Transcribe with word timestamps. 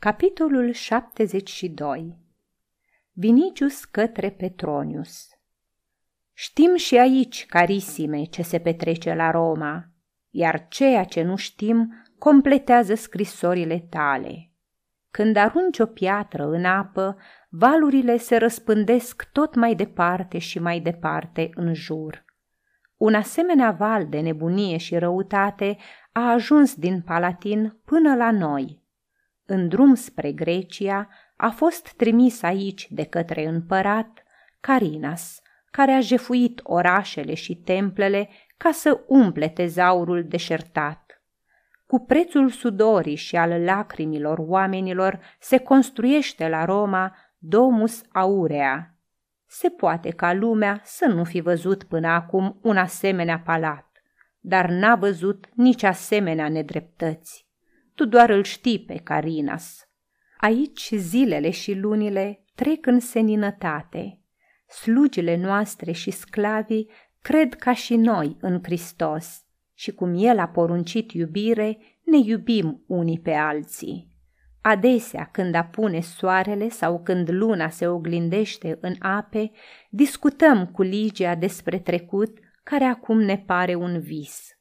Capitolul 0.00 0.72
72 0.72 2.16
Vinicius 3.12 3.84
către 3.84 4.30
Petronius 4.30 5.28
Știm 6.32 6.76
și 6.76 6.98
aici, 6.98 7.46
carisime, 7.46 8.24
ce 8.24 8.42
se 8.42 8.58
petrece 8.58 9.14
la 9.14 9.30
Roma, 9.30 9.88
iar 10.30 10.68
ceea 10.68 11.04
ce 11.04 11.22
nu 11.22 11.36
știm 11.36 12.04
completează 12.18 12.94
scrisorile 12.94 13.86
tale. 13.90 14.50
Când 15.10 15.36
arunci 15.36 15.78
o 15.78 15.86
piatră 15.86 16.46
în 16.46 16.64
apă, 16.64 17.16
valurile 17.48 18.16
se 18.16 18.36
răspândesc 18.36 19.28
tot 19.32 19.54
mai 19.54 19.74
departe 19.74 20.38
și 20.38 20.58
mai 20.58 20.80
departe 20.80 21.50
în 21.54 21.74
jur. 21.74 22.24
Un 22.96 23.14
asemenea 23.14 23.70
val 23.70 24.06
de 24.06 24.20
nebunie 24.20 24.76
și 24.76 24.98
răutate 24.98 25.76
a 26.12 26.30
ajuns 26.30 26.74
din 26.74 27.02
Palatin 27.02 27.80
până 27.84 28.14
la 28.16 28.30
noi. 28.30 28.86
În 29.50 29.68
drum 29.68 29.94
spre 29.94 30.32
Grecia 30.32 31.08
a 31.36 31.50
fost 31.50 31.92
trimis 31.92 32.42
aici 32.42 32.86
de 32.90 33.04
către 33.04 33.46
împărat 33.46 34.22
Carinas, 34.60 35.40
care 35.70 35.92
a 35.92 36.00
jefuit 36.00 36.60
orașele 36.62 37.34
și 37.34 37.54
templele 37.54 38.28
ca 38.56 38.70
să 38.72 39.00
umple 39.06 39.48
tezaurul 39.48 40.24
deșertat. 40.24 41.22
Cu 41.86 41.98
prețul 41.98 42.50
sudorii 42.50 43.14
și 43.14 43.36
al 43.36 43.62
lacrimilor 43.62 44.38
oamenilor 44.38 45.20
se 45.40 45.58
construiește 45.58 46.48
la 46.48 46.64
Roma 46.64 47.16
Domus 47.38 48.02
Aurea. 48.12 48.94
Se 49.46 49.68
poate 49.68 50.10
ca 50.10 50.32
lumea 50.32 50.80
să 50.84 51.06
nu 51.06 51.24
fi 51.24 51.40
văzut 51.40 51.84
până 51.84 52.08
acum 52.08 52.58
un 52.62 52.76
asemenea 52.76 53.38
palat, 53.38 53.86
dar 54.40 54.68
n-a 54.68 54.94
văzut 54.94 55.48
nici 55.54 55.82
asemenea 55.82 56.48
nedreptăți. 56.48 57.47
Tu 57.98 58.04
doar 58.04 58.30
îl 58.30 58.42
știi 58.42 58.78
pe 58.78 58.94
Carinas. 58.94 59.88
Aici 60.36 60.90
zilele 60.94 61.50
și 61.50 61.74
lunile 61.74 62.44
trec 62.54 62.86
în 62.86 63.00
seninătate. 63.00 64.20
Slugile 64.68 65.36
noastre 65.36 65.92
și 65.92 66.10
sclavii 66.10 66.90
cred 67.22 67.54
ca 67.54 67.74
și 67.74 67.96
noi 67.96 68.36
în 68.40 68.60
Hristos 68.62 69.44
și 69.74 69.92
cum 69.92 70.14
El 70.16 70.38
a 70.38 70.48
poruncit 70.48 71.12
iubire, 71.12 71.78
ne 72.04 72.18
iubim 72.18 72.84
unii 72.86 73.20
pe 73.20 73.32
alții. 73.32 74.12
Adesea, 74.60 75.28
când 75.32 75.54
apune 75.54 76.00
soarele 76.00 76.68
sau 76.68 77.02
când 77.02 77.30
luna 77.30 77.68
se 77.68 77.86
oglindește 77.86 78.78
în 78.80 78.94
ape, 78.98 79.50
discutăm 79.90 80.66
cu 80.66 80.82
Ligia 80.82 81.34
despre 81.34 81.78
trecut, 81.78 82.38
care 82.62 82.84
acum 82.84 83.20
ne 83.20 83.38
pare 83.38 83.74
un 83.74 84.00
vis. 84.00 84.57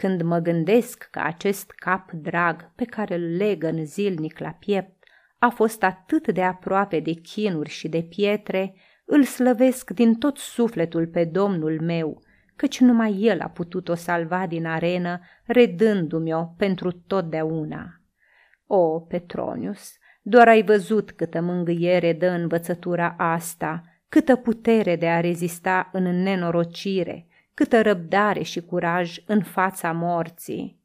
Când 0.00 0.22
mă 0.22 0.38
gândesc 0.38 1.08
că 1.10 1.20
acest 1.24 1.70
cap 1.70 2.10
drag 2.12 2.72
pe 2.74 2.84
care 2.84 3.14
îl 3.14 3.36
legă 3.36 3.70
zilnic 3.82 4.38
la 4.38 4.50
piept 4.50 5.04
a 5.38 5.48
fost 5.48 5.82
atât 5.82 6.32
de 6.32 6.42
aproape 6.42 7.00
de 7.00 7.12
chinuri 7.12 7.70
și 7.70 7.88
de 7.88 8.02
pietre, 8.02 8.74
îl 9.04 9.22
slăvesc 9.22 9.90
din 9.90 10.14
tot 10.14 10.36
sufletul 10.36 11.06
pe 11.06 11.24
Domnul 11.24 11.80
meu, 11.80 12.22
căci 12.56 12.80
numai 12.80 13.16
El 13.20 13.40
a 13.40 13.48
putut-o 13.48 13.94
salva 13.94 14.46
din 14.46 14.66
arenă, 14.66 15.20
redându-mi-o 15.44 16.44
pentru 16.44 16.92
totdeauna. 16.92 18.00
O, 18.66 19.00
Petronius, 19.00 19.92
doar 20.22 20.48
ai 20.48 20.62
văzut 20.62 21.10
câtă 21.10 21.40
mângâiere 21.40 22.12
dă 22.12 22.28
învățătura 22.28 23.14
asta, 23.18 23.82
câtă 24.08 24.36
putere 24.36 24.96
de 24.96 25.08
a 25.08 25.20
rezista 25.20 25.88
în 25.92 26.22
nenorocire, 26.22 27.24
câtă 27.54 27.82
răbdare 27.82 28.42
și 28.42 28.60
curaj 28.60 29.18
în 29.26 29.42
fața 29.42 29.92
morții. 29.92 30.80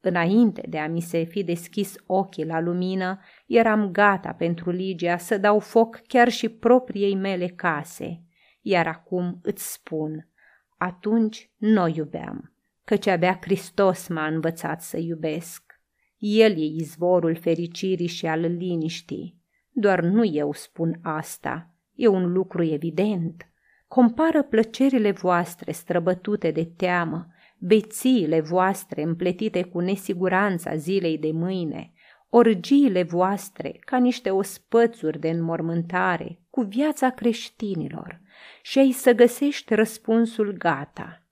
Înainte 0.00 0.66
de 0.68 0.78
a 0.78 0.88
mi 0.88 1.00
se 1.00 1.22
fi 1.22 1.44
deschis 1.44 1.94
ochii 2.06 2.46
la 2.46 2.60
lumină, 2.60 3.20
eram 3.46 3.90
gata 3.90 4.32
pentru 4.32 4.70
Ligia 4.70 5.16
să 5.16 5.38
dau 5.38 5.58
foc 5.58 6.00
chiar 6.06 6.28
și 6.28 6.48
propriei 6.48 7.14
mele 7.14 7.46
case. 7.46 8.22
Iar 8.60 8.86
acum 8.86 9.38
îți 9.42 9.72
spun, 9.72 10.28
atunci 10.78 11.50
nu 11.56 11.88
iubeam, 11.88 12.52
căci 12.84 13.06
abia 13.06 13.38
Hristos 13.40 14.08
m-a 14.08 14.26
învățat 14.26 14.82
să 14.82 14.98
iubesc. 14.98 15.80
El 16.18 16.50
e 16.50 16.64
izvorul 16.64 17.36
fericirii 17.36 18.06
și 18.06 18.26
al 18.26 18.40
liniștii. 18.40 19.40
Doar 19.70 20.00
nu 20.00 20.24
eu 20.24 20.52
spun 20.52 20.98
asta, 21.02 21.74
e 21.94 22.06
un 22.06 22.32
lucru 22.32 22.62
evident. 22.64 23.50
Compară 23.88 24.42
plăcerile 24.42 25.10
voastre 25.10 25.72
străbătute 25.72 26.50
de 26.50 26.64
teamă, 26.64 27.26
bețiile 27.58 28.40
voastre 28.40 29.02
împletite 29.02 29.62
cu 29.62 29.80
nesiguranța 29.80 30.76
zilei 30.76 31.18
de 31.18 31.30
mâine, 31.32 31.92
orgiile 32.28 33.02
voastre 33.02 33.80
ca 33.84 33.96
niște 33.96 34.30
ospățuri 34.30 35.18
de 35.18 35.28
înmormântare 35.28 36.40
cu 36.50 36.60
viața 36.60 37.10
creștinilor 37.10 38.20
și 38.62 38.78
ai 38.78 38.90
să 38.90 39.12
găsești 39.12 39.74
răspunsul 39.74 40.52
gata. 40.52 41.26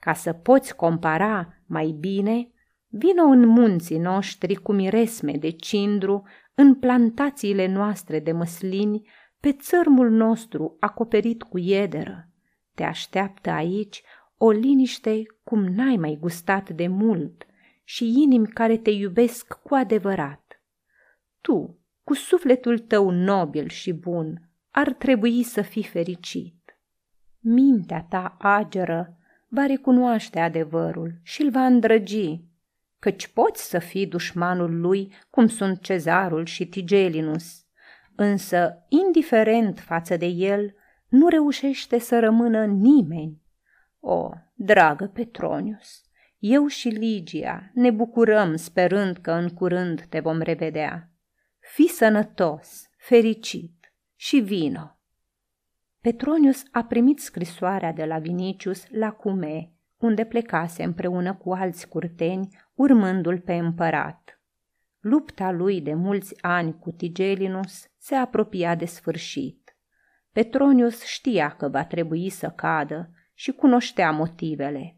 Ca 0.00 0.12
să 0.12 0.32
poți 0.32 0.76
compara 0.76 1.62
mai 1.66 1.96
bine, 2.00 2.50
Vino 2.88 3.22
în 3.22 3.46
munții 3.46 3.98
noștri 3.98 4.54
cu 4.54 4.72
miresme 4.72 5.32
de 5.32 5.50
cindru, 5.50 6.22
în 6.54 6.74
plantațiile 6.74 7.66
noastre 7.66 8.20
de 8.20 8.32
măslini, 8.32 9.08
pe 9.40 9.52
țărmul 9.52 10.10
nostru 10.10 10.76
acoperit 10.80 11.42
cu 11.42 11.58
iederă. 11.58 12.28
Te 12.74 12.82
așteaptă 12.82 13.50
aici 13.50 14.02
o 14.36 14.50
liniște 14.50 15.22
cum 15.44 15.64
n-ai 15.64 15.96
mai 15.96 16.16
gustat 16.20 16.70
de 16.70 16.86
mult 16.86 17.46
și 17.84 18.22
inimi 18.22 18.46
care 18.46 18.76
te 18.76 18.90
iubesc 18.90 19.58
cu 19.62 19.74
adevărat. 19.74 20.62
Tu, 21.40 21.78
cu 22.04 22.14
sufletul 22.14 22.78
tău 22.78 23.10
nobil 23.10 23.68
și 23.68 23.92
bun, 23.92 24.50
ar 24.70 24.92
trebui 24.92 25.42
să 25.42 25.62
fii 25.62 25.84
fericit. 25.84 26.78
Mintea 27.40 28.06
ta 28.08 28.36
ageră 28.38 29.16
va 29.48 29.66
recunoaște 29.66 30.40
adevărul 30.40 31.20
și 31.22 31.42
îl 31.42 31.50
va 31.50 31.66
îndrăgi 31.66 32.44
căci 32.98 33.26
poți 33.26 33.68
să 33.68 33.78
fii 33.78 34.06
dușmanul 34.06 34.80
lui, 34.80 35.12
cum 35.30 35.46
sunt 35.46 35.82
cezarul 35.82 36.44
și 36.44 36.66
Tigelinus. 36.66 37.64
Însă, 38.16 38.84
indiferent 38.88 39.78
față 39.78 40.16
de 40.16 40.26
el, 40.26 40.74
nu 41.08 41.28
reușește 41.28 41.98
să 41.98 42.18
rămână 42.18 42.64
nimeni. 42.64 43.42
O, 44.00 44.30
dragă 44.54 45.06
Petronius, 45.06 46.02
eu 46.38 46.66
și 46.66 46.88
Ligia 46.88 47.70
ne 47.74 47.90
bucurăm 47.90 48.56
sperând 48.56 49.16
că 49.16 49.30
în 49.30 49.48
curând 49.48 50.00
te 50.08 50.20
vom 50.20 50.40
revedea. 50.40 51.10
Fii 51.58 51.88
sănătos, 51.88 52.88
fericit 52.96 53.92
și 54.14 54.38
vino. 54.38 54.98
Petronius 56.00 56.62
a 56.70 56.84
primit 56.84 57.20
scrisoarea 57.20 57.92
de 57.92 58.04
la 58.04 58.18
Vinicius 58.18 58.84
la 58.90 59.10
Cume, 59.10 59.72
unde 59.96 60.24
plecase 60.24 60.82
împreună 60.82 61.34
cu 61.34 61.52
alți 61.52 61.88
curteni 61.88 62.48
urmându-l 62.74 63.40
pe 63.40 63.54
împărat. 63.54 64.35
Lupta 65.08 65.50
lui 65.50 65.80
de 65.80 65.94
mulți 65.94 66.42
ani 66.42 66.78
cu 66.78 66.90
Tigelinus 66.90 67.86
se 67.98 68.14
apropia 68.14 68.74
de 68.74 68.84
sfârșit. 68.84 69.76
Petronius 70.32 71.04
știa 71.04 71.48
că 71.48 71.68
va 71.68 71.84
trebui 71.84 72.28
să 72.28 72.52
cadă 72.56 73.10
și 73.34 73.52
cunoștea 73.52 74.10
motivele. 74.10 74.96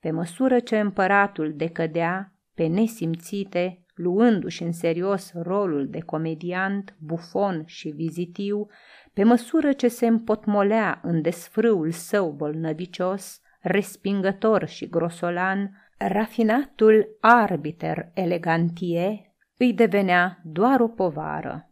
Pe 0.00 0.10
măsură 0.10 0.58
ce 0.58 0.78
împăratul 0.78 1.52
decădea, 1.56 2.32
pe 2.54 2.66
nesimțite, 2.66 3.84
luându-și 3.94 4.62
în 4.62 4.72
serios 4.72 5.32
rolul 5.34 5.88
de 5.88 6.00
comediant, 6.00 6.96
bufon 6.98 7.62
și 7.66 7.88
vizitiu, 7.88 8.66
pe 9.12 9.24
măsură 9.24 9.72
ce 9.72 9.88
se 9.88 10.06
împotmolea 10.06 11.00
în 11.02 11.22
desfrâul 11.22 11.90
său 11.90 12.30
bolnăvicios, 12.30 13.40
respingător 13.60 14.66
și 14.66 14.88
grosolan, 14.88 15.70
rafinatul 15.98 17.16
arbiter 17.20 18.10
elegantie 18.14 19.26
îi 19.56 19.72
devenea 19.72 20.40
doar 20.44 20.80
o 20.80 20.88
povară. 20.88 21.66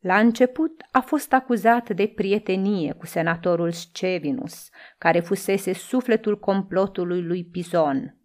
La 0.00 0.18
început 0.18 0.84
a 0.90 1.00
fost 1.00 1.32
acuzat 1.32 1.90
de 1.90 2.06
prietenie 2.06 2.92
cu 2.92 3.06
senatorul 3.06 3.72
Scevinus, 3.72 4.68
care 4.98 5.20
fusese 5.20 5.72
sufletul 5.72 6.38
complotului 6.38 7.22
lui 7.22 7.44
Pizon. 7.44 8.16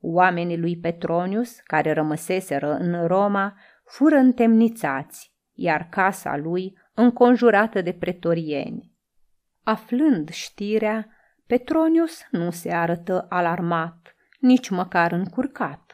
Oamenii 0.00 0.58
lui 0.58 0.76
Petronius, 0.76 1.60
care 1.60 1.92
rămăseseră 1.92 2.76
în 2.76 3.06
Roma, 3.06 3.56
fură 3.84 4.16
întemnițați, 4.16 5.34
iar 5.52 5.88
casa 5.90 6.36
lui 6.36 6.78
înconjurată 6.94 7.80
de 7.80 7.92
pretorieni. 7.92 8.92
Aflând 9.62 10.28
știrea, 10.28 11.08
Petronius 11.46 12.20
nu 12.30 12.50
se 12.50 12.72
arătă 12.72 13.26
alarmat, 13.28 14.14
nici 14.38 14.68
măcar 14.68 15.12
încurcat. 15.12 15.87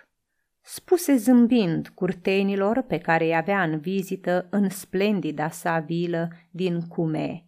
Spuse 0.66 1.16
zâmbind 1.16 1.88
curtenilor 1.88 2.82
pe 2.82 2.98
care 2.98 3.24
îi 3.24 3.36
avea 3.36 3.62
în 3.62 3.78
vizită 3.78 4.46
în 4.50 4.68
splendida 4.68 5.48
sa 5.48 5.78
vilă 5.78 6.28
din 6.50 6.80
Cume. 6.88 7.44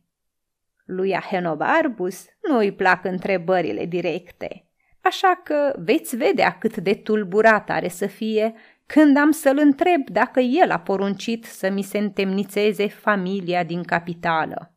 Lui 0.85 1.15
Ahenobarbus 1.15 2.27
nu 2.49 2.57
îi 2.57 2.73
plac 2.73 3.05
întrebările 3.05 3.85
directe, 3.85 4.67
așa 5.01 5.41
că 5.45 5.75
veți 5.79 6.17
vedea 6.17 6.59
cât 6.59 6.77
de 6.77 6.95
tulburat 6.95 7.71
are 7.71 7.89
să 7.89 8.07
fie 8.07 8.55
când 8.87 9.17
am 9.17 9.31
să-l 9.31 9.59
întreb 9.59 10.09
dacă 10.11 10.41
el 10.41 10.71
a 10.71 10.79
poruncit 10.79 11.45
să 11.45 11.71
mi 11.71 11.83
se 11.83 11.99
întemnițeze 11.99 12.89
familia 12.89 13.65
din 13.65 13.83
capitală. 13.83 14.75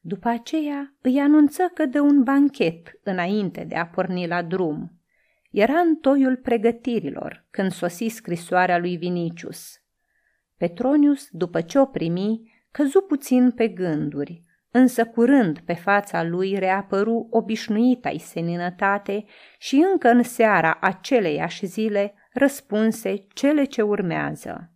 După 0.00 0.28
aceea 0.28 0.94
îi 1.00 1.18
anunță 1.18 1.70
că 1.74 1.86
dă 1.86 2.00
un 2.00 2.22
banchet 2.22 3.00
înainte 3.02 3.64
de 3.64 3.74
a 3.74 3.86
porni 3.86 4.26
la 4.26 4.42
drum. 4.42 4.92
Era 5.54 5.78
în 5.78 5.96
toiul 5.96 6.36
pregătirilor 6.36 7.46
când 7.50 7.72
sosi 7.72 8.06
scrisoarea 8.06 8.78
lui 8.78 8.96
Vinicius. 8.96 9.82
Petronius, 10.56 11.28
după 11.30 11.60
ce 11.60 11.78
o 11.78 11.86
primi, 11.86 12.52
căzu 12.70 13.00
puțin 13.00 13.50
pe 13.50 13.68
gânduri, 13.68 14.42
însă 14.70 15.06
curând 15.06 15.58
pe 15.58 15.72
fața 15.72 16.22
lui 16.22 16.58
reapăru 16.58 17.26
obișnuita-i 17.30 18.18
seninătate 18.18 19.24
și 19.58 19.84
încă 19.92 20.08
în 20.08 20.22
seara 20.22 20.78
aceleiași 20.80 21.66
zile 21.66 22.14
răspunse 22.32 23.26
cele 23.34 23.64
ce 23.64 23.82
urmează. 23.82 24.72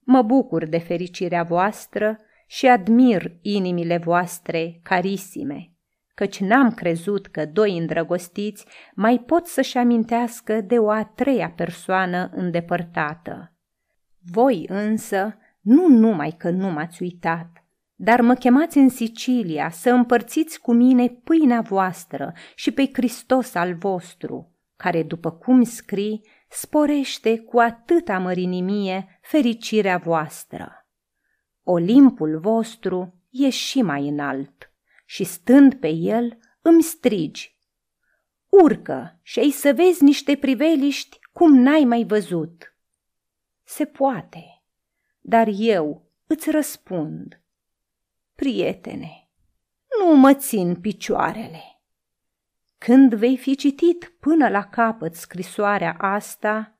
Mă 0.00 0.22
bucur 0.22 0.66
de 0.66 0.78
fericirea 0.78 1.42
voastră 1.42 2.20
și 2.46 2.66
admir 2.66 3.36
inimile 3.42 3.96
voastre 3.96 4.80
carisime, 4.82 5.73
căci 6.14 6.40
n-am 6.40 6.70
crezut 6.70 7.26
că 7.26 7.46
doi 7.46 7.78
îndrăgostiți 7.78 8.66
mai 8.94 9.18
pot 9.18 9.46
să-și 9.46 9.78
amintească 9.78 10.60
de 10.60 10.78
o 10.78 10.90
a 10.90 11.04
treia 11.04 11.50
persoană 11.50 12.30
îndepărtată. 12.32 13.52
Voi 14.32 14.64
însă, 14.68 15.38
nu 15.60 15.88
numai 15.88 16.34
că 16.38 16.50
nu 16.50 16.70
m-ați 16.70 17.02
uitat, 17.02 17.64
dar 17.94 18.20
mă 18.20 18.34
chemați 18.34 18.78
în 18.78 18.88
Sicilia 18.88 19.70
să 19.70 19.90
împărțiți 19.90 20.60
cu 20.60 20.72
mine 20.72 21.08
pâinea 21.08 21.60
voastră 21.60 22.32
și 22.54 22.70
pe 22.70 22.90
Hristos 22.92 23.54
al 23.54 23.74
vostru, 23.74 24.58
care, 24.76 25.02
după 25.02 25.30
cum 25.30 25.62
scrii, 25.62 26.26
sporește 26.48 27.38
cu 27.38 27.58
atâta 27.58 28.18
mărinimie 28.18 29.18
fericirea 29.22 29.96
voastră. 29.96 30.88
Olimpul 31.62 32.38
vostru 32.40 33.14
e 33.30 33.48
și 33.48 33.82
mai 33.82 34.08
înalt 34.08 34.73
și 35.04 35.24
stând 35.24 35.74
pe 35.74 35.88
el 35.88 36.38
îmi 36.62 36.82
strigi. 36.82 37.58
Urcă 38.48 39.18
și 39.22 39.38
ai 39.38 39.50
să 39.50 39.72
vezi 39.72 40.02
niște 40.02 40.36
priveliști 40.36 41.18
cum 41.32 41.54
n-ai 41.54 41.84
mai 41.84 42.04
văzut. 42.04 42.76
Se 43.62 43.84
poate, 43.84 44.62
dar 45.20 45.48
eu 45.56 46.10
îți 46.26 46.50
răspund. 46.50 47.40
Prietene, 48.34 49.28
nu 49.98 50.16
mă 50.16 50.34
țin 50.34 50.74
picioarele. 50.74 51.62
Când 52.78 53.14
vei 53.14 53.36
fi 53.36 53.56
citit 53.56 54.14
până 54.20 54.48
la 54.48 54.64
capăt 54.64 55.14
scrisoarea 55.14 55.92
asta, 55.98 56.78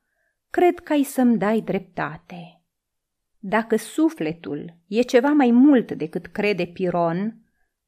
cred 0.49 0.79
că 0.79 0.93
ai 0.93 1.03
să-mi 1.03 1.37
dai 1.37 1.61
dreptate. 1.61 2.61
Dacă 3.39 3.75
sufletul 3.75 4.77
e 4.87 5.01
ceva 5.01 5.29
mai 5.29 5.51
mult 5.51 5.91
decât 5.91 6.25
crede 6.25 6.65
Piron, 6.65 7.44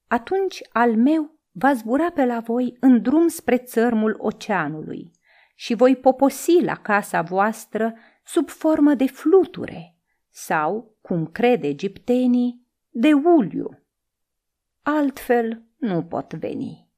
atunci 0.07 0.62
al 0.71 0.95
meu 0.95 1.39
va 1.51 1.74
zbura 1.74 2.12
pe 2.12 2.25
la 2.25 2.39
voi 2.39 2.77
în 2.80 3.01
drum 3.01 3.27
spre 3.27 3.57
țărmul 3.57 4.15
oceanului 4.19 5.12
și 5.56 5.74
voi 5.74 5.95
poposi 5.95 6.63
la 6.63 6.75
casa 6.75 7.21
voastră 7.21 7.94
sub 8.25 8.50
formă 8.50 8.94
de 8.94 9.07
fluture 9.07 9.95
sau, 10.30 10.98
cum 11.01 11.25
crede 11.25 11.68
egiptenii, 11.68 12.68
de 12.89 13.13
uliu. 13.13 13.80
Altfel 14.81 15.63
nu 15.77 16.04
pot 16.04 16.33
veni. 16.33 16.89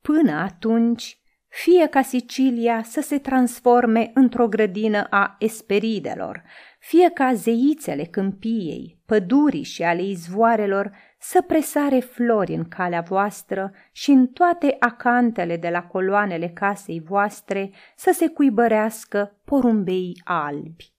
Până 0.00 0.32
atunci, 0.32 1.20
fie 1.48 1.86
ca 1.86 2.02
Sicilia 2.02 2.82
să 2.82 3.00
se 3.00 3.18
transforme 3.18 4.10
într-o 4.14 4.48
grădină 4.48 5.06
a 5.10 5.36
esperidelor, 5.38 6.42
fie 6.88 7.10
ca 7.10 7.34
zeițele 7.34 8.04
câmpiei, 8.04 8.98
pădurii 9.06 9.62
și 9.62 9.82
ale 9.82 10.02
izvoarelor 10.02 10.90
să 11.18 11.42
presare 11.42 12.00
flori 12.00 12.54
în 12.54 12.68
calea 12.68 13.00
voastră 13.00 13.72
și 13.92 14.10
în 14.10 14.26
toate 14.26 14.76
acantele 14.78 15.56
de 15.56 15.68
la 15.68 15.82
coloanele 15.82 16.48
casei 16.48 17.00
voastre 17.00 17.70
să 17.96 18.10
se 18.14 18.28
cuibărească 18.28 19.40
porumbei 19.44 20.20
albi. 20.24 20.95